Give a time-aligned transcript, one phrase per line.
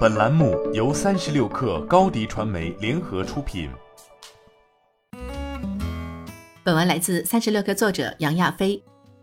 [0.00, 3.70] 本栏目由三十六氪高低传媒联合出品。
[6.62, 8.82] 本文来自三十六氪作者杨亚飞。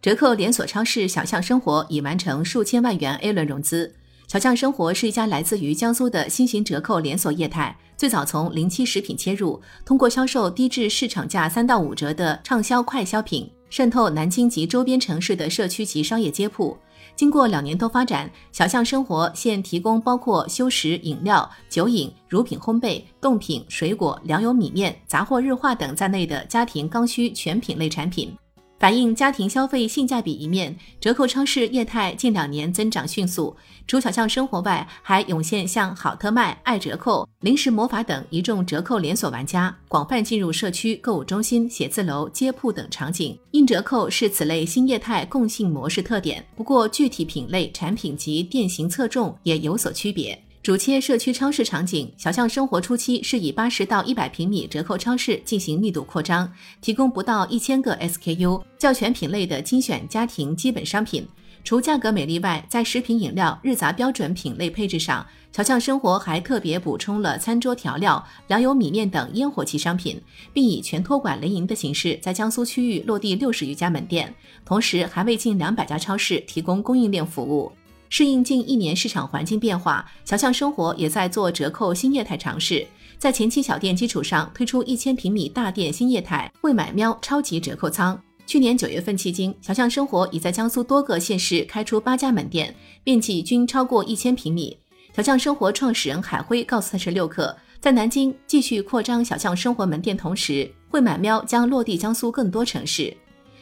[0.00, 3.94] 折扣连锁超市小象生活已完成数千万元 A 轮融资。
[4.26, 13.50] 小象生活是一家来自于江苏的新型折扣连锁业态，最早从临期食品切入，通过销售低至市场价三到五折的畅销快消品。
[13.70, 16.76] 渗透南京及周边城市的社区及商业街铺，
[17.14, 28.34] 经过两年多发展，小巷生活现提供包括休食、饮料、酒饮、乳品烘焙、冻品、水果、粮油米面、杂货日化等在内的家庭刚需全品类产品。
[28.78, 33.56] 反映家庭消费性价比一面，折扣超市业态近两年增长迅速。
[33.88, 43.36] 除小象生活外，还涌现像好特卖、爱折扣、零食魔法等一众折扣连锁玩家，广泛进入社区、购物中心、写字楼、街铺等场景。
[43.50, 50.40] 硬折扣是此类新业态共性模式特点，不过具体品类、产品及店型侧重也有所区别。
[50.68, 56.52] 主切社区超市场景，小象生活初期是以八十到一百平米折扣超市进行密度扩张，
[56.82, 61.26] 提供不到一千个 SKU 较全品类的精选家庭基本商品。
[61.64, 70.20] 除价格美丽外，在食品饮料、日杂标准品类配置上，小象生活还特别补充了餐桌调料、粮油米面等烟火气商品，
[70.52, 74.34] 并以全托管联营的形式在江苏区域落地六十余家门店，
[74.66, 77.72] 同时还为近两百家超市提供供应链服务。
[78.08, 82.86] 适应近一年市场环境变化，小象生活也在做折扣新业态尝试，
[83.18, 88.20] 在前期小店基础上推出一千平米大店新业态“会买喵”超级折扣仓。
[88.46, 94.76] 去年九月份迄今，小象生活已在江苏多个县市开出八家门店，面积均超过一千平米。
[95.14, 103.14] 小象生活创始人海辉告诉三十六氪，在南京继续扩张小象生活门店同时，会买喵将落地江苏更多城市。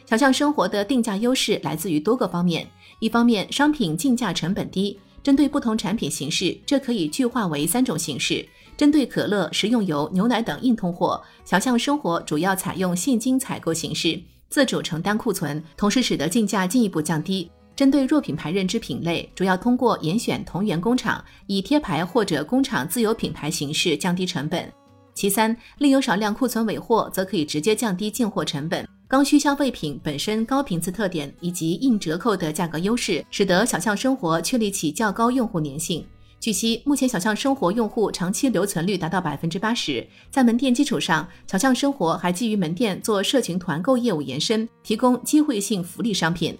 [0.09, 2.65] 小象生活的定价优势来自于多个方面。
[2.99, 8.47] 一方面，商品进价成本低，针对不同产品形式，这可以具化为三种形式。
[8.77, 17.51] 针对可乐、食用油、牛奶等硬通货，小象生活主要采用现金采购形式，自主承担库存，同时使得进价进一步降低。
[17.75, 24.71] 针对弱品牌认知品类，主要通过严选同源工厂，以贴牌或者工厂自有品牌形式降低成本。
[25.13, 28.87] 其三，另有少量库存尾货，则可以直接降低进货成本。
[29.09, 36.05] 刚需消费品本身高频次特点以及硬折扣的价格优势，使得小象生活确立起较高用户粘性。
[36.41, 40.05] 据悉，目前小象生活用户长期留存率达到百分之八十。
[40.29, 46.57] 在门店基础上，小象生活还基于门店做社群团购业务延伸，提供机会性福利商品。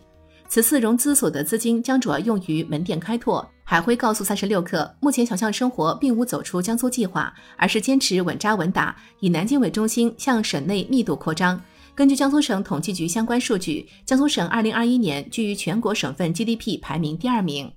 [0.47, 3.45] 此次融资所得资金将主要用于门店开拓。
[3.65, 11.61] 海辉告诉三十六氪，目前小象生活并无走出江苏计划，而是坚持稳扎稳打，以南京为中心向省内密度扩张。
[11.97, 17.73] 根据江苏省统计局相关数据，江苏省二零二一年居于全国省份 GDP 排名第二名。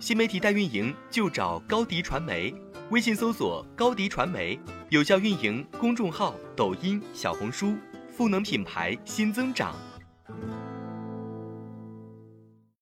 [0.00, 2.52] 新媒体代运营就找高迪传媒，
[2.90, 4.58] 微信搜索高迪传媒，
[4.88, 7.76] 有效运营公众号、抖音、小红书，
[8.10, 9.76] 赋能品牌新增长。